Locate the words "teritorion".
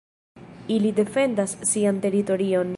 2.07-2.69